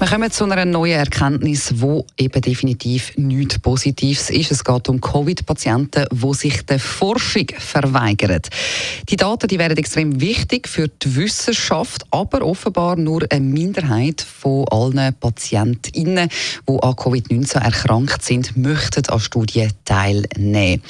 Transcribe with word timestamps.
wir 0.00 0.08
kommen 0.08 0.30
zu 0.30 0.44
einer 0.44 0.64
neuen 0.64 0.98
Erkenntnis, 0.98 1.74
wo 1.76 2.06
eben 2.16 2.40
definitiv 2.40 3.12
nichts 3.18 3.58
Positives 3.58 4.30
ist. 4.30 4.50
Es 4.50 4.64
geht 4.64 4.88
um 4.88 4.98
Covid-Patienten, 4.98 6.06
die 6.10 6.34
sich 6.34 6.64
der 6.64 6.80
Forschung 6.80 7.44
verweigern. 7.58 8.40
Die 9.10 9.16
Daten 9.16 9.46
die 9.46 9.58
wären 9.58 9.76
extrem 9.76 10.18
wichtig 10.18 10.68
für 10.68 10.88
die 10.88 11.16
Wissenschaft, 11.16 12.06
aber 12.10 12.40
offenbar 12.40 12.96
nur 12.96 13.26
eine 13.28 13.44
Minderheit 13.44 14.22
von 14.22 14.66
allen 14.70 15.12
PatientInnen, 15.20 16.30
die 16.66 16.82
an 16.82 16.94
Covid-19 16.94 17.58
erkrankt 17.58 18.22
sind, 18.22 18.56
möchten 18.56 19.06
an 19.06 19.20
Studien 19.20 19.70
teilnehmen. 19.84 20.82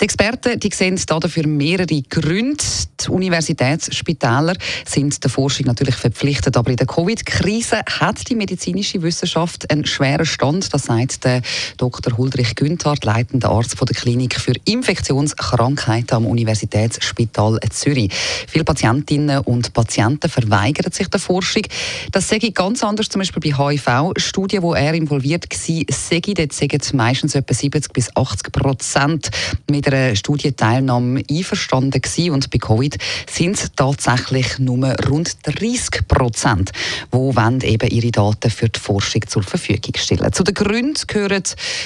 Die 0.00 0.04
Experten 0.04 0.60
die 0.60 0.70
sehen 0.72 1.00
dafür 1.06 1.46
mehrere 1.46 2.02
Gründe. 2.02 2.64
Die 3.00 3.10
Universitätsspitäler 3.10 4.54
sind 4.84 5.22
der 5.22 5.30
Forschung 5.30 5.66
natürlich 5.66 5.96
verpflichtet, 5.96 6.56
aber 6.56 6.70
in 6.70 6.76
der 6.76 6.86
Covid-Krise 6.86 7.82
hat 8.00 8.28
die 8.28 8.34
Medizin 8.34 8.76
medizinische 8.76 9.02
Wissenschaft 9.02 9.70
einen 9.70 9.86
schweren 9.86 10.26
Stand. 10.26 10.72
Das 10.72 10.84
sagt 10.84 11.24
der 11.24 11.42
Dr. 11.76 12.16
Huldrich 12.16 12.54
Günther, 12.54 12.94
leitender 13.02 13.50
Arzt 13.50 13.76
der 13.78 13.94
Klinik 13.94 14.40
für 14.40 14.54
Infektionskrankheiten 14.64 16.16
am 16.16 16.26
Universitätsspital 16.26 17.58
Zürich. 17.70 18.12
Viele 18.48 18.64
Patientinnen 18.64 19.40
und 19.40 19.72
Patienten 19.72 20.28
verweigern 20.28 20.92
sich 20.92 21.08
der 21.08 21.20
Forschung. 21.20 21.62
Das 22.12 22.28
sehe 22.28 22.38
ich 22.38 22.54
ganz 22.54 22.82
anders, 22.82 23.08
zum 23.08 23.20
Beispiel 23.20 23.52
bei 23.52 23.56
HIV-Studien, 23.56 24.62
wo 24.62 24.74
er 24.74 24.94
involviert 24.94 25.46
war, 25.50 25.58
sehe 25.58 25.84
ich, 25.86 26.34
dort 26.34 26.94
meistens 26.94 27.34
etwa 27.34 27.54
70 27.54 27.92
bis 27.92 28.16
80 28.16 28.52
Prozent 28.52 29.30
mit 29.70 29.85
einer 29.86 30.14
Studienteilnahme 30.14 31.22
einverstanden 31.30 32.00
gewesen. 32.00 32.30
und 32.30 32.50
bei 32.50 32.58
Covid 32.58 32.96
sind 33.30 33.56
es 33.56 33.70
tatsächlich 33.74 34.58
nur 34.58 34.94
rund 35.08 35.36
30 35.44 36.06
Prozent, 36.06 36.72
die 37.12 37.66
eben 37.66 37.90
ihre 37.90 38.10
Daten 38.10 38.26
Daten 38.26 38.50
für 38.50 38.68
die 38.68 38.80
Forschung 38.80 39.22
zur 39.26 39.42
Verfügung 39.42 39.92
stellen. 39.96 40.32
Zu 40.32 40.42
den 40.42 40.54
Gründen 40.54 41.00
gehören 41.06 41.42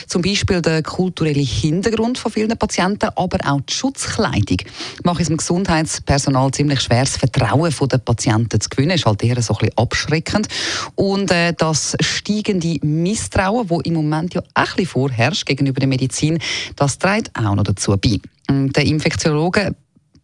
zum 0.07 0.23
Beispiel 0.23 0.62
der 0.62 0.83
kulturelle 0.83 1.41
Hintergrund 1.41 2.19
von 2.19 2.33
vielen 2.33 2.57
Patienten, 2.57 3.09
aber 3.17 3.39
auch 3.47 3.61
die 3.61 3.75
Schutzkleidung. 3.75 4.59
Macht 5.05 5.20
es 5.20 5.29
dem 5.29 5.37
Gesundheitspersonal 5.37 6.51
ziemlich 6.53 6.81
schwer, 6.81 7.05
das 7.05 7.17
Vertrauen 7.17 7.73
der 7.91 7.98
Patienten 7.98 8.61
zu 8.61 8.69
gewinnen. 8.69 8.92
Ist 8.92 9.07
halt 9.07 9.23
eher 9.23 9.41
so 9.42 9.55
ein 9.55 9.59
bisschen 9.59 9.79
abschreckend. 9.79 10.48
Und 10.95 11.31
äh, 11.31 11.53
das 11.57 11.97
steigende 12.01 12.79
Misstrauen, 12.83 13.67
das 13.69 13.79
im 13.85 13.95
Moment 13.95 14.35
ja 14.35 14.41
auch 14.41 14.47
ein 14.55 14.64
bisschen 14.77 14.87
vorherrscht 14.87 15.47
gegenüber 15.47 15.81
der 15.81 15.89
Medizin, 15.89 16.39
das 16.77 16.98
trägt 16.98 17.31
auch 17.37 17.55
noch 17.55 17.64
dazu 17.64 17.89
bei. 17.98 18.19
Der 18.48 18.84
Infektiologe 18.84 19.74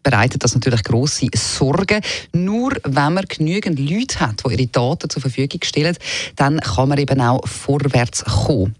bereitet 0.03 0.45
das 0.45 0.55
natürlich 0.55 0.85
große 0.85 1.27
Sorgen. 1.35 2.01
Nur 2.33 2.73
wenn 2.85 3.15
man 3.15 3.25
genügend 3.25 3.79
Leute 3.79 4.21
hat, 4.21 4.45
die 4.47 4.53
ihre 4.53 4.67
Daten 4.69 5.11
zur 5.11 5.23
Verfügung 5.23 5.61
stellen, 5.65 5.97
dann 6.37 6.61
kann 6.61 6.89
man 6.89 6.99
eben 6.99 7.21
auch 7.21 7.47
vorwärts 7.47 8.25
kommen. 8.25 8.77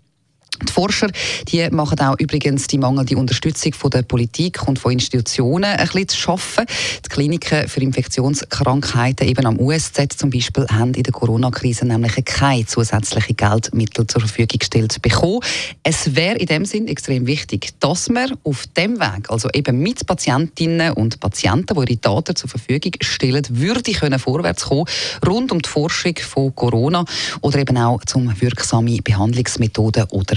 Die 0.69 0.73
Forscher 0.73 1.09
die 1.49 1.69
machen 1.71 1.99
auch 2.01 2.19
übrigens 2.19 2.67
die 2.67 2.79
mangelnde 2.79 3.17
Unterstützung 3.17 3.75
von 3.75 3.91
der 3.91 4.03
Politik 4.03 4.67
und 4.67 4.79
von 4.79 4.93
Institutionen 4.93 5.65
ein 5.65 5.87
bisschen 5.87 6.09
zu 6.09 6.17
schaffen. 6.19 6.65
Die 7.05 7.09
Kliniken 7.09 7.69
für 7.69 7.81
Infektionskrankheiten 7.81 9.29
eben 9.29 9.47
am 9.47 9.59
USZ 9.59 10.13
zum 10.17 10.31
Beispiel 10.31 10.67
haben 10.69 10.95
in 10.95 11.03
der 11.03 11.13
Corona-Krise 11.13 11.87
nämlich 11.87 12.25
keine 12.25 12.67
zusätzlichen 12.67 13.37
Geldmittel 13.37 14.07
zur 14.07 14.21
Verfügung 14.21 14.59
gestellt 14.59 15.01
bekommen. 15.03 15.41
Es 15.83 16.15
wäre 16.15 16.37
in 16.37 16.47
dem 16.47 16.65
Sinn 16.65 16.89
extrem 16.89 17.27
wichtig, 17.27 17.71
dass 17.81 18.09
man 18.09 18.33
auf 18.45 18.67
dem 18.77 18.99
Weg, 19.01 19.31
also 19.31 19.49
eben 19.53 19.79
mit 19.79 20.07
Patientinnen 20.07 20.93
und 20.93 21.21
Patienten, 21.21 21.75
die 21.75 21.93
ihre 21.93 22.01
Daten 22.01 22.37
zur 22.37 22.51
Verfügung 22.51 22.93
stellen, 23.01 23.45
würde 23.51 23.93
können 23.93 24.19
vorwärts 24.19 24.65
kommen 24.65 24.87
rund 25.27 25.53
um 25.53 25.63
die 25.63 25.69
Forschung 25.69 26.15
von 26.17 26.55
Corona 26.55 27.05
oder 27.41 27.59
eben 27.59 27.77
auch 27.79 28.05
zum 28.05 28.33
wirksame 28.41 28.99
Behandlungsmethoden 29.03 30.05
oder 30.11 30.37